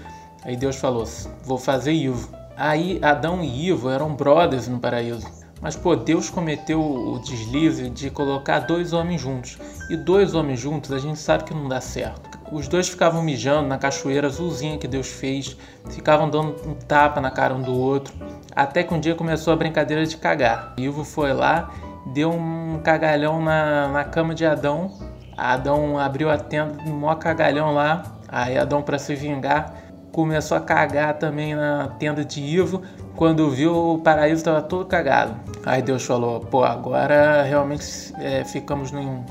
Aí 0.44 0.56
Deus 0.56 0.76
falou: 0.76 1.04
vou 1.44 1.58
fazer 1.58 1.92
Ivo. 1.92 2.30
Aí 2.56 2.98
Adão 3.02 3.42
e 3.42 3.68
Ivo 3.68 3.88
eram 3.88 4.14
brothers 4.14 4.68
no 4.68 4.78
paraíso. 4.78 5.26
Mas, 5.60 5.76
pô, 5.76 5.94
Deus 5.94 6.28
cometeu 6.28 6.80
o 6.80 7.20
deslize 7.20 7.88
de 7.88 8.10
colocar 8.10 8.60
dois 8.60 8.92
homens 8.92 9.20
juntos. 9.20 9.58
E 9.88 9.96
dois 9.96 10.34
homens 10.34 10.58
juntos 10.58 10.90
a 10.90 10.98
gente 10.98 11.20
sabe 11.20 11.44
que 11.44 11.54
não 11.54 11.68
dá 11.68 11.80
certo. 11.80 12.31
Os 12.52 12.68
dois 12.68 12.86
ficavam 12.86 13.22
mijando 13.22 13.66
na 13.66 13.78
cachoeira 13.78 14.26
azulzinha 14.26 14.76
que 14.76 14.86
Deus 14.86 15.08
fez, 15.08 15.56
ficavam 15.88 16.28
dando 16.28 16.54
um 16.68 16.74
tapa 16.74 17.18
na 17.18 17.30
cara 17.30 17.54
um 17.54 17.62
do 17.62 17.72
outro. 17.72 18.12
Até 18.54 18.82
que 18.82 18.92
um 18.92 19.00
dia 19.00 19.14
começou 19.14 19.54
a 19.54 19.56
brincadeira 19.56 20.04
de 20.04 20.18
cagar. 20.18 20.74
Ivo 20.76 21.02
foi 21.02 21.32
lá, 21.32 21.70
deu 22.12 22.30
um 22.30 22.78
cagalhão 22.84 23.40
na, 23.40 23.88
na 23.88 24.04
cama 24.04 24.34
de 24.34 24.44
Adão. 24.44 24.92
Adão 25.34 25.98
abriu 25.98 26.28
a 26.28 26.36
tenda, 26.36 26.76
um 26.86 26.92
maior 26.92 27.14
cagalhão 27.14 27.72
lá. 27.72 28.02
Aí 28.28 28.58
Adão, 28.58 28.82
para 28.82 28.98
se 28.98 29.14
vingar, 29.14 29.74
começou 30.12 30.54
a 30.54 30.60
cagar 30.60 31.14
também 31.14 31.54
na 31.54 31.88
tenda 31.98 32.22
de 32.22 32.42
Ivo. 32.42 32.82
Quando 33.16 33.50
viu, 33.50 33.94
o 33.94 33.98
paraíso 33.98 34.36
estava 34.36 34.60
todo 34.60 34.84
cagado. 34.84 35.34
Aí 35.64 35.80
Deus 35.80 36.04
falou: 36.04 36.40
pô, 36.40 36.64
agora 36.64 37.42
realmente 37.44 38.12
é, 38.18 38.44
ficamos 38.44 38.92
num, 38.92 39.24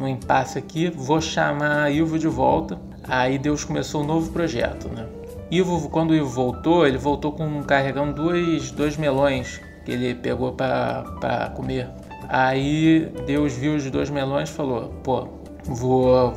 no 0.00 0.08
impasse 0.08 0.58
aqui, 0.58 0.88
vou 0.88 1.20
chamar 1.20 1.92
Ivo 1.92 2.18
de 2.18 2.26
volta. 2.26 2.80
Aí 3.06 3.38
Deus 3.38 3.64
começou 3.64 4.02
um 4.02 4.06
novo 4.06 4.32
projeto, 4.32 4.88
né? 4.88 5.06
Ivo, 5.50 5.90
quando 5.90 6.12
o 6.12 6.14
Ivo 6.14 6.28
voltou, 6.28 6.86
ele 6.86 6.96
voltou 6.96 7.32
com 7.32 7.62
carregando 7.62 8.14
dois, 8.14 8.70
dois 8.70 8.96
melões 8.96 9.60
que 9.84 9.92
ele 9.92 10.14
pegou 10.14 10.52
para 10.52 11.52
comer. 11.54 11.86
Aí 12.30 13.12
Deus 13.26 13.52
viu 13.52 13.74
os 13.74 13.90
dois 13.90 14.08
melões 14.08 14.48
e 14.48 14.52
falou: 14.52 14.94
pô, 15.02 15.28
vou, 15.64 16.34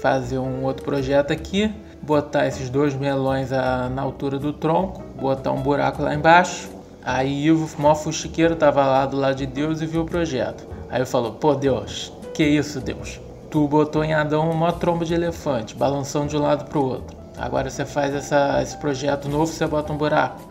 fazer 0.00 0.38
um 0.38 0.64
outro 0.64 0.84
projeto 0.84 1.32
aqui, 1.32 1.72
botar 2.02 2.48
esses 2.48 2.68
dois 2.68 2.94
melões 2.94 3.52
a, 3.52 3.88
na 3.88 4.02
altura 4.02 4.36
do 4.36 4.52
tronco, 4.52 5.04
botar 5.20 5.52
um 5.52 5.62
buraco 5.62 6.02
lá 6.02 6.12
embaixo. 6.12 6.68
Aí 7.04 7.46
Ivo, 7.46 7.70
mó 7.80 7.94
fuxiqueiro, 7.94 8.56
tava 8.56 8.84
lá 8.84 9.06
do 9.06 9.16
lado 9.16 9.36
de 9.36 9.46
Deus 9.46 9.80
e 9.80 9.86
viu 9.86 10.02
o 10.02 10.06
projeto. 10.06 10.66
Aí 10.90 10.98
ele 10.98 11.06
falou: 11.06 11.32
pô, 11.32 11.54
Deus, 11.54 12.12
que 12.36 12.44
isso, 12.44 12.82
Deus? 12.82 13.18
Tu 13.50 13.66
botou 13.66 14.04
em 14.04 14.12
Adão 14.12 14.50
uma 14.50 14.70
tromba 14.70 15.06
de 15.06 15.14
elefante, 15.14 15.74
balançando 15.74 16.26
de 16.26 16.36
um 16.36 16.42
lado 16.42 16.66
pro 16.66 16.84
outro. 16.84 17.16
Agora 17.38 17.70
você 17.70 17.86
faz 17.86 18.14
essa, 18.14 18.60
esse 18.62 18.76
projeto 18.76 19.26
novo, 19.26 19.46
você 19.46 19.66
bota 19.66 19.90
um 19.90 19.96
buraco. 19.96 20.42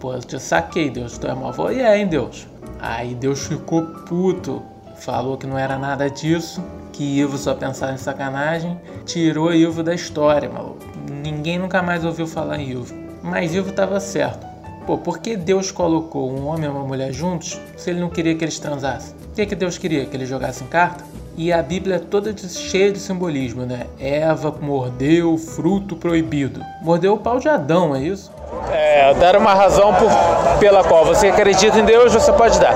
Pô, 0.00 0.14
eu 0.14 0.20
te 0.20 0.40
saquei, 0.40 0.88
Deus, 0.88 1.18
tu 1.18 1.26
é 1.26 1.34
malvado. 1.34 1.74
E 1.74 1.80
é, 1.82 1.98
hein, 1.98 2.06
Deus? 2.06 2.46
Aí 2.80 3.14
Deus 3.14 3.46
ficou 3.46 3.82
puto, 3.82 4.62
falou 4.96 5.36
que 5.36 5.46
não 5.46 5.58
era 5.58 5.78
nada 5.78 6.08
disso, 6.08 6.64
que 6.90 7.04
Ivo 7.04 7.36
só 7.36 7.54
pensava 7.54 7.92
em 7.92 7.98
sacanagem, 7.98 8.80
tirou 9.04 9.52
Ivo 9.52 9.82
da 9.82 9.94
história, 9.94 10.48
maluco. 10.48 10.78
Ninguém 11.22 11.58
nunca 11.58 11.82
mais 11.82 12.02
ouviu 12.02 12.26
falar 12.26 12.58
em 12.58 12.70
Ivo. 12.70 12.94
Mas 13.22 13.54
Ivo 13.54 13.72
tava 13.72 14.00
certo. 14.00 14.46
Pô, 14.86 14.96
por 14.96 15.18
que 15.18 15.36
Deus 15.36 15.70
colocou 15.70 16.32
um 16.32 16.46
homem 16.46 16.64
e 16.64 16.68
uma 16.68 16.84
mulher 16.84 17.12
juntos 17.12 17.60
se 17.76 17.90
ele 17.90 18.00
não 18.00 18.08
queria 18.08 18.34
que 18.34 18.44
eles 18.44 18.58
transassem? 18.58 19.14
O 19.32 19.34
que, 19.34 19.44
que 19.44 19.54
Deus 19.54 19.76
queria? 19.76 20.06
Que 20.06 20.16
eles 20.16 20.30
jogassem 20.30 20.66
carta? 20.68 21.04
E 21.38 21.52
a 21.52 21.62
Bíblia 21.62 21.96
é 21.96 21.98
toda 21.98 22.32
de, 22.32 22.48
cheia 22.48 22.90
de 22.90 22.98
simbolismo, 22.98 23.66
né? 23.66 23.86
Eva 24.00 24.54
mordeu 24.58 25.34
o 25.34 25.38
fruto 25.38 25.94
proibido. 25.94 26.62
Mordeu 26.80 27.12
o 27.12 27.18
pau 27.18 27.38
de 27.38 27.46
Adão, 27.46 27.94
é 27.94 28.00
isso? 28.00 28.32
É, 28.72 29.12
dar 29.14 29.36
uma 29.36 29.52
razão 29.52 29.92
por, 29.94 30.10
pela 30.58 30.82
qual 30.82 31.04
você 31.04 31.28
acredita 31.28 31.78
em 31.78 31.84
Deus, 31.84 32.14
você 32.14 32.32
pode 32.32 32.58
dar. 32.58 32.74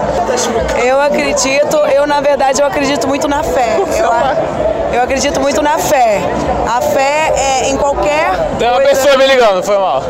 Eu 0.84 1.00
acredito, 1.00 1.76
eu 1.76 2.06
na 2.06 2.20
verdade 2.20 2.60
eu 2.60 2.66
acredito 2.66 3.08
muito 3.08 3.26
na 3.26 3.42
fé. 3.42 3.76
Eu, 3.78 4.94
eu 4.94 5.02
acredito 5.02 5.40
muito 5.40 5.62
na 5.62 5.78
fé. 5.78 6.20
A 6.68 6.82
fé 6.82 7.32
é 7.34 7.70
em 7.70 7.78
qualquer. 7.78 8.30
Tem 8.58 8.68
uma 8.68 8.76
coisa... 8.76 8.90
pessoa 8.90 9.16
me 9.16 9.26
ligando, 9.26 9.62
foi 9.62 9.78
mal. 9.78 10.02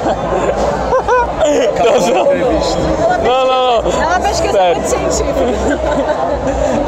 Não, 3.22 3.46
não, 3.46 3.82
não. 3.82 4.02
É 4.02 4.06
uma 4.06 4.20
pesquisa 4.20 4.52
Sério. 4.52 4.76
muito 4.76 4.88
científica. 4.88 5.34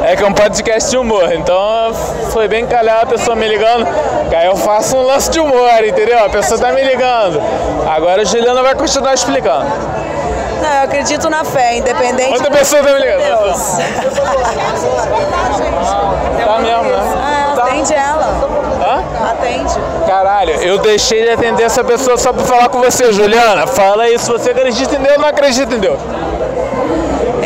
É 0.05 0.15
que 0.15 0.23
é 0.23 0.27
um 0.27 0.33
podcast 0.33 0.89
de 0.89 0.97
humor, 0.97 1.31
então 1.33 1.93
foi 2.31 2.47
bem 2.47 2.65
calhar 2.65 3.01
a 3.01 3.05
pessoa 3.05 3.35
me 3.35 3.47
ligando, 3.47 3.87
que 4.29 4.35
aí 4.35 4.47
eu 4.47 4.55
faço 4.55 4.97
um 4.97 5.01
lance 5.05 5.29
de 5.29 5.39
humor, 5.39 5.83
entendeu? 5.85 6.23
A 6.25 6.29
pessoa 6.29 6.59
tá 6.59 6.71
me 6.71 6.83
ligando. 6.83 7.41
Agora 7.87 8.21
a 8.21 8.25
Juliana 8.25 8.61
vai 8.61 8.75
continuar 8.75 9.13
explicando. 9.13 9.65
Não, 10.61 10.73
eu 10.73 10.83
acredito 10.83 11.29
na 11.29 11.43
fé, 11.43 11.77
independente. 11.77 12.31
Outra 12.31 12.51
pessoa 12.51 12.83
tá 12.83 12.93
me 12.93 12.99
ligando. 12.99 13.21
Deus. 13.21 13.77
Tá 16.45 16.59
mesmo, 16.59 16.83
né? 16.83 17.32
Atende 17.73 17.93
ela. 17.95 18.47
Hã? 18.79 19.31
Atende. 19.31 19.73
Caralho, 20.05 20.51
eu 20.61 20.77
deixei 20.77 21.23
de 21.23 21.29
atender 21.31 21.63
essa 21.63 21.83
pessoa 21.83 22.17
só 22.17 22.31
pra 22.31 22.43
falar 22.43 22.69
com 22.69 22.79
você, 22.79 23.11
Juliana. 23.11 23.65
Fala 23.65 24.03
aí 24.03 24.19
se 24.19 24.29
você 24.29 24.51
acredita 24.51 24.95
em 24.95 24.99
Deus 24.99 25.15
ou 25.15 25.21
não 25.21 25.27
acredita 25.29 25.73
em 25.73 25.79
Deus. 25.79 25.99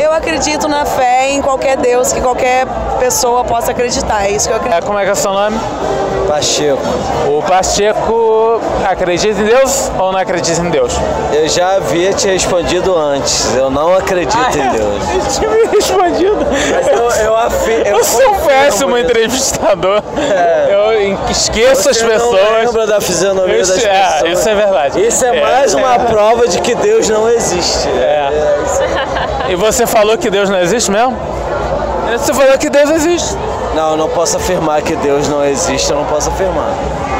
Eu 0.08 0.14
acredito 0.14 0.66
na 0.68 0.86
fé 0.86 1.28
em 1.28 1.42
qualquer 1.42 1.76
Deus 1.76 2.14
que 2.14 2.20
qualquer 2.22 2.66
pessoa 2.98 3.44
possa 3.44 3.72
acreditar. 3.72 4.24
É 4.24 4.30
isso 4.30 4.48
que 4.48 4.54
eu 4.54 4.56
acredito. 4.56 4.82
É, 4.82 4.86
como 4.86 4.98
é 4.98 5.02
que 5.04 5.10
é 5.10 5.12
o 5.12 5.16
seu 5.16 5.32
nome? 5.34 5.60
Pacheco, 6.26 6.78
O 7.26 7.42
Pacheco 7.42 8.60
acredita 8.86 9.40
em 9.40 9.44
Deus 9.44 9.90
ou 9.98 10.10
não 10.12 10.18
acredita 10.18 10.60
em 10.60 10.70
Deus? 10.70 10.92
eu 11.32 11.46
já 11.48 11.76
havia 11.76 12.12
te 12.14 12.26
respondido 12.26 12.94
antes. 12.96 13.54
Eu 13.54 13.70
não 13.70 13.94
acredito 13.94 14.36
em 14.58 14.68
Deus. 14.70 15.02
Eu 15.14 15.32
tinha 15.38 15.50
me 15.50 15.66
respondido. 15.76 16.36
Mas 16.74 16.86
eu, 16.88 17.24
eu, 17.26 17.36
afi, 17.36 17.70
eu, 17.84 17.96
Eu 17.98 18.04
sou 18.04 18.30
um 18.30 18.40
péssimo 18.40 18.96
isso. 18.96 19.06
entrevistador. 19.06 20.02
Eu 20.70 21.18
esqueço 21.30 21.88
as 21.90 21.96
Você 21.98 22.04
não 22.04 22.12
pessoas. 22.12 22.64
lembra 22.64 22.86
da 22.86 23.00
fisionomia 23.00 23.60
Isso, 23.60 23.74
das 23.74 23.84
é, 23.84 24.02
pessoas. 24.12 24.38
isso 24.38 24.48
é 24.48 24.54
verdade. 24.54 25.06
Isso 25.06 25.24
é 25.24 25.40
mais 25.40 25.74
uma 25.74 25.98
prova 25.98 26.48
de 26.48 26.60
que 26.60 26.74
Deus 26.74 27.08
não 27.08 27.28
existe. 27.28 27.88
É. 27.88 28.28
E 29.48 29.56
você 29.56 29.86
falou 29.86 30.16
que 30.18 30.28
Deus 30.28 30.50
não 30.50 30.60
existe 30.60 30.90
mesmo? 30.90 31.16
Você 32.12 32.34
falou 32.34 32.56
que 32.58 32.68
Deus 32.68 32.90
existe. 32.90 33.36
Não, 33.74 33.92
eu 33.92 33.96
não 33.96 34.08
posso 34.08 34.36
afirmar 34.36 34.82
que 34.82 34.94
Deus 34.96 35.28
não 35.28 35.44
existe, 35.44 35.90
eu 35.90 35.96
não 35.96 36.04
posso 36.04 36.28
afirmar. 36.30 36.70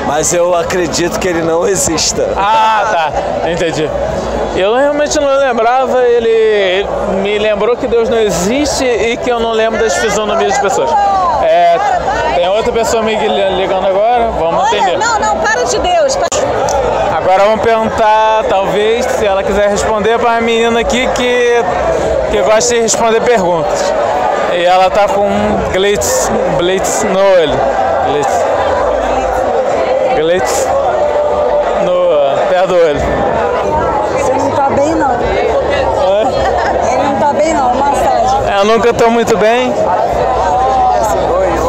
Mas 0.06 0.32
eu 0.32 0.54
acredito 0.54 1.18
que 1.18 1.28
ele 1.28 1.42
não 1.42 1.66
exista. 1.66 2.28
Ah, 2.37 3.11
tá. 3.12 3.50
Entendi. 3.50 3.88
Eu 4.59 4.75
realmente 4.75 5.19
não 5.21 5.38
lembrava, 5.38 6.05
ele 6.05 6.29
ele 6.29 6.87
me 7.23 7.38
lembrou 7.38 7.77
que 7.77 7.87
Deus 7.87 8.09
não 8.09 8.19
existe 8.19 8.85
e 8.85 9.17
que 9.17 9.31
eu 9.31 9.41
não 9.41 9.53
lembro 9.53 9.81
das 9.81 9.97
fisionomias 9.97 10.53
das 10.53 10.61
pessoas. 10.61 10.91
É, 11.43 11.79
tem 12.35 12.49
outra 12.49 12.73
pessoa 12.73 13.03
me 13.03 13.17
ligando 13.17 13.87
agora, 13.87 14.31
vamos 14.38 14.73
entender. 14.73 14.99
não, 14.99 15.19
não, 15.19 15.38
para 15.38 15.65
de 15.65 15.79
Deus. 15.79 16.19
Agora 17.17 17.45
vamos 17.45 17.61
perguntar, 17.62 18.45
talvez, 18.49 19.05
se 19.07 19.27
ela 19.27 19.43
quiser 19.43 19.71
responder 19.71 20.19
para 20.19 20.37
a 20.37 20.41
menina 20.41 20.81
aqui 20.81 21.07
que, 21.09 21.65
que 22.31 22.43
gosta 22.43 22.75
de 22.75 22.81
responder 22.81 23.21
perguntas. 23.23 23.93
E 24.53 24.65
ela 24.65 24.91
tá 24.91 25.09
com 25.09 25.27
um 25.27 25.71
glitz, 25.73 26.31
blitz 26.57 27.05
no 27.05 27.19
olho. 27.19 27.59
Glitz. 28.07 28.45
Glitz 30.17 30.67
no, 31.85 32.49
perto 32.49 32.69
do 32.69 32.75
olho. 32.77 33.00
Você 34.19 34.33
não 34.33 34.50
tá 34.50 34.71
bem, 34.71 34.95
não. 34.95 35.11
Ele 36.91 37.03
não 37.03 37.17
tá 37.21 37.33
bem, 37.33 37.55
não. 37.55 37.75
Massagem. 37.75 38.41
Eu 38.47 38.57
nunca 38.68 38.92
tô 38.92 39.08
muito 39.08 39.34
bem. 39.38 39.72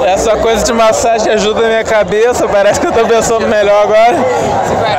Essa 0.05 0.35
coisa 0.35 0.65
de 0.65 0.73
massagem 0.73 1.31
ajuda 1.31 1.61
a 1.61 1.67
minha 1.67 1.83
cabeça, 1.83 2.45
parece 2.47 2.79
que 2.79 2.87
eu 2.87 2.91
tô 2.91 3.05
pensando 3.05 3.47
melhor 3.47 3.83
agora. 3.83 4.17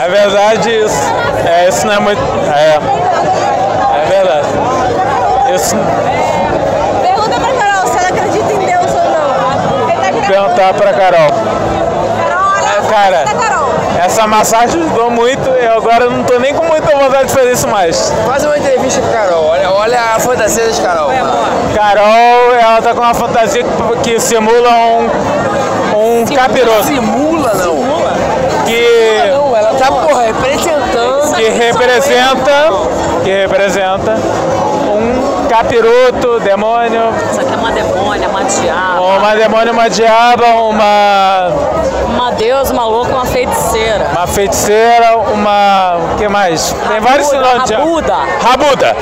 É 0.02 0.09
verdade 0.09 0.71
isso. 0.71 1.12
É, 1.47 1.69
isso 1.69 1.87
não 1.87 1.95
é 1.95 1.99
muito. 1.99 2.23
É. 2.49 2.78
É 4.00 4.07
verdade. 4.09 4.49
Isso, 5.54 5.76
Pergunta 7.02 7.38
pra 7.38 7.52
Carol 7.52 7.87
se 7.87 7.99
ela 7.99 8.09
acredita 8.09 8.52
em 8.52 8.59
Deus 8.59 8.95
ou 8.95 9.11
não. 9.11 10.00
Tá 10.00 10.11
vou 10.11 10.23
perguntar 10.23 10.75
pra 10.75 10.92
Carol. 10.95 11.28
Carol, 11.28 12.52
olha 12.54 12.88
cara, 12.88 13.25
a 13.25 13.35
Carol. 13.35 13.60
Essa 14.00 14.26
massagem 14.26 14.80
ajudou 14.80 15.11
muito 15.11 15.47
e 15.50 15.66
agora 15.66 16.04
eu 16.04 16.11
não 16.11 16.25
tô 16.25 16.38
nem 16.38 16.54
com 16.54 16.64
muita 16.64 16.97
vontade 16.97 17.28
de 17.28 17.35
fazer 17.35 17.52
isso 17.52 17.69
mais. 17.69 18.11
Faz 18.26 18.42
uma 18.45 18.57
entrevista 18.57 19.00
com 19.02 19.12
Carol. 19.12 19.45
Olha, 19.45 19.71
olha 19.71 20.00
a 20.16 20.19
fantasia 20.19 20.71
de 20.71 20.80
Carol. 20.80 21.11
Carol, 21.75 22.54
ela 22.59 22.80
tá 22.80 22.95
com 22.95 23.00
uma 23.00 23.12
fantasia 23.12 23.62
que, 23.62 24.11
que 24.12 24.21
simula 24.21 24.71
um, 24.71 26.21
um 26.23 26.25
capiroto. 26.25 26.85
Simula, 26.85 27.52
não. 27.54 27.80
Que, 28.64 29.30
Não, 29.33 29.54
ela 29.57 29.75
tá, 29.75 29.87
porra, 29.87 30.23
representando. 30.23 31.35
que 31.35 31.49
representa. 31.50 32.71
Que 33.23 33.30
representa 33.30 34.16
capiroto, 35.50 36.38
demônio, 36.45 37.12
Isso 37.28 37.40
aqui 37.40 37.52
é 37.52 37.57
uma 37.57 37.73
demônia, 37.73 38.28
uma 38.28 38.45
diaba, 38.45 39.00
uma 39.00 39.35
demônio, 39.35 39.73
uma 39.73 39.90
diaba, 39.90 40.47
uma, 40.47 41.49
uma 42.07 42.30
deusa, 42.30 42.73
uma 42.73 42.85
louca, 42.87 43.12
uma 43.12 43.26
feiticeira. 43.26 44.07
uma 44.16 44.28
feiticeira, 44.28 45.19
uma. 45.19 45.97
O 46.12 46.16
que 46.19 46.28
mais? 46.28 46.73
Tem 46.88 47.00
vários 47.00 47.33
Rabuda, 47.33 47.49
sinônimos. 47.49 47.71
rabuda. 47.71 48.16
Rabuda. 48.40 48.97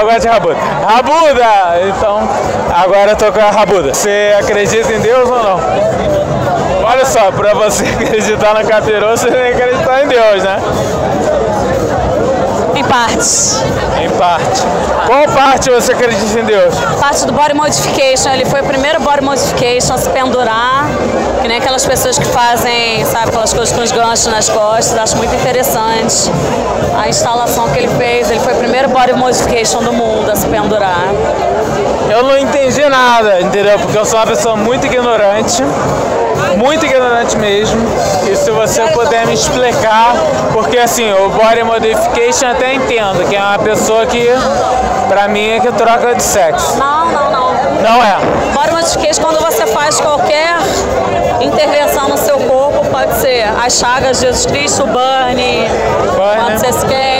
Eu 0.00 0.06
gosto 0.06 0.20
de 0.20 0.28
rabuda. 0.28 0.56
Rabuda! 0.88 1.88
Então, 1.88 2.28
agora 2.74 3.10
eu 3.10 3.16
tô 3.16 3.30
com 3.30 3.40
a 3.40 3.50
rabuda. 3.50 3.92
Você 3.92 4.34
acredita 4.40 4.90
em 4.94 5.00
Deus 5.00 5.28
ou 5.28 5.42
não? 5.42 5.60
Olha 6.82 7.04
só, 7.04 7.30
pra 7.30 7.52
você 7.52 7.84
acreditar 8.00 8.54
no 8.54 8.66
capiroto, 8.66 9.18
você 9.18 9.30
tem 9.30 9.54
que 9.54 9.62
acreditar 9.62 10.02
em 10.02 10.08
Deus, 10.08 10.42
né? 10.44 10.62
Em 12.74 12.84
partes. 12.84 13.62
Em 14.00 14.08
parte. 14.10 14.62
Qual 15.10 15.26
parte 15.26 15.68
você 15.68 15.90
acredita 15.90 16.38
em 16.38 16.44
Deus? 16.44 16.72
Parte 17.00 17.26
do 17.26 17.32
body 17.32 17.52
modification, 17.52 18.30
ele 18.30 18.44
foi 18.44 18.60
o 18.60 18.64
primeiro 18.64 19.00
body 19.00 19.24
modification 19.24 19.94
a 19.94 19.98
se 19.98 20.08
pendurar, 20.10 20.86
que 21.42 21.48
nem 21.48 21.58
aquelas 21.58 21.84
pessoas 21.84 22.16
que 22.16 22.26
fazem, 22.26 23.04
sabe, 23.06 23.30
aquelas 23.30 23.52
coisas 23.52 23.74
com 23.76 23.82
os 23.82 23.90
ganchos 23.90 24.28
nas 24.28 24.48
costas, 24.48 24.96
acho 24.96 25.16
muito 25.16 25.34
interessante. 25.34 26.30
A 26.96 27.08
instalação 27.08 27.68
que 27.70 27.78
ele 27.80 27.88
fez, 27.98 28.30
ele 28.30 28.38
foi 28.38 28.52
o 28.52 28.56
primeiro 28.58 28.88
body 28.90 29.14
modification 29.14 29.82
do 29.82 29.92
mundo 29.92 30.30
a 30.30 30.36
se 30.36 30.46
pendurar. 30.46 31.08
Eu 32.08 32.22
não 32.22 32.38
entendi 32.38 32.88
nada, 32.88 33.40
entendeu? 33.40 33.80
Porque 33.80 33.98
eu 33.98 34.04
sou 34.04 34.16
uma 34.16 34.28
pessoa 34.28 34.54
muito 34.54 34.86
ignorante, 34.86 35.60
muito 36.56 36.86
ignorante 36.86 37.36
mesmo. 37.36 37.80
E 38.30 38.36
se 38.36 38.50
você 38.50 38.82
puder 38.88 39.26
me 39.26 39.34
explicar, 39.34 40.14
porque 40.52 40.78
assim, 40.78 41.12
o 41.12 41.28
body 41.30 41.62
modification 41.64 42.50
até 42.50 42.74
entendo, 42.74 43.28
que 43.28 43.36
é 43.36 43.42
uma 43.42 43.58
pessoa 43.58 44.06
que, 44.06 44.26
pra 45.08 45.28
mim, 45.28 45.50
é 45.50 45.60
que 45.60 45.72
troca 45.72 46.14
de 46.14 46.22
sexo. 46.22 46.76
Não, 46.78 47.06
não, 47.06 47.30
não. 47.30 47.50
Não 47.82 48.04
é. 48.04 48.16
Body 48.54 48.72
modification 48.72 49.22
quando 49.22 49.40
você 49.40 49.66
faz 49.66 50.00
qualquer 50.00 50.56
intervenção 51.40 52.08
no 52.08 52.18
seu 52.18 52.38
corpo, 52.38 52.84
pode 52.90 53.14
ser 53.14 53.44
as 53.64 53.74
chagas 53.74 54.20
de 54.20 54.26
Jesus 54.26 54.46
Cristo, 54.46 54.82
o 54.84 54.86
burn, 54.86 55.70
quando 56.16 56.58
você 56.58 56.72
se 56.72 56.86
queima, 56.86 57.19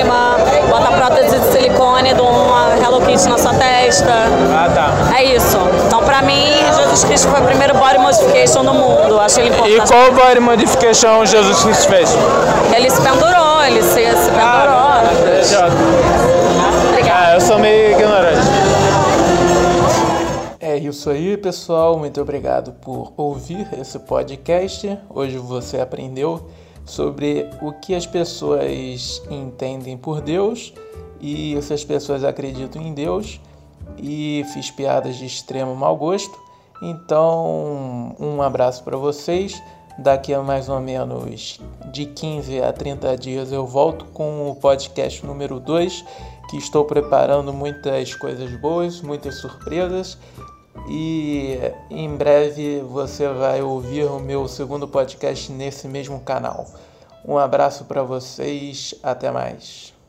Jesus 6.91 7.05
Cristo 7.05 7.29
foi 7.29 7.41
o 7.41 7.45
primeiro 7.45 7.73
body 7.79 7.99
modification 7.99 8.65
do 8.65 8.75
mundo. 8.75 9.21
Acho 9.21 9.39
ele 9.39 9.51
E 9.51 9.77
importante. 9.77 9.93
qual 9.93 10.13
body 10.13 10.41
modification 10.41 11.25
Jesus 11.25 11.63
Cristo 11.63 11.87
fez? 11.89 12.11
Ele 12.75 12.91
se 12.91 13.01
pendurou, 13.01 13.63
ele 13.65 13.81
se, 13.81 14.07
se 14.17 14.31
pendurou. 14.31 14.91
Ah, 17.13 17.35
eu 17.35 17.41
sou 17.41 17.61
meio 17.61 17.93
ignorante. 17.93 18.41
É 20.59 20.77
isso 20.79 21.11
aí, 21.11 21.37
pessoal. 21.37 21.97
Muito 21.97 22.21
obrigado 22.21 22.73
por 22.73 23.13
ouvir 23.17 23.69
esse 23.81 23.97
podcast. 24.01 24.99
Hoje 25.09 25.39
você 25.39 25.81
aprendeu 25.81 26.49
sobre 26.85 27.49
o 27.63 27.71
que 27.73 27.95
as 27.95 28.05
pessoas 28.05 29.23
entendem 29.31 29.97
por 29.97 30.21
Deus 30.21 30.75
e 31.21 31.57
se 31.63 31.73
as 31.73 31.85
pessoas 31.85 32.25
acreditam 32.25 32.83
em 32.83 32.93
Deus. 32.93 33.41
E 33.97 34.45
fiz 34.53 34.73
piadas 34.73 35.15
de 35.15 35.25
extremo 35.27 35.77
mau 35.77 35.95
gosto. 35.97 36.50
Então, 36.83 38.15
um 38.19 38.41
abraço 38.41 38.83
para 38.83 38.97
vocês. 38.97 39.63
Daqui 39.99 40.33
a 40.33 40.41
mais 40.41 40.69
ou 40.69 40.81
menos 40.81 41.61
de 41.93 42.07
15 42.07 42.63
a 42.63 42.73
30 42.73 43.17
dias 43.19 43.53
eu 43.53 43.67
volto 43.67 44.07
com 44.07 44.51
o 44.51 44.57
podcast 44.57 45.27
número 45.27 45.61
2, 45.61 46.05
que 46.49 46.57
estou 46.57 46.87
preparando 46.87 47.53
muitas 47.53 48.15
coisas 48.15 48.51
boas, 48.61 49.03
muitas 49.03 49.35
surpresas. 49.37 50.17
E 50.89 51.59
em 51.91 52.17
breve 52.17 52.81
você 52.81 53.29
vai 53.29 53.61
ouvir 53.61 54.05
o 54.05 54.19
meu 54.19 54.49
segundo 54.49 54.89
podcast 54.89 55.53
nesse 55.53 55.87
mesmo 55.87 56.21
canal. 56.21 56.65
Um 57.25 57.37
abraço 57.37 57.85
para 57.85 58.03
vocês, 58.03 58.95
até 59.03 59.31
mais. 59.31 60.00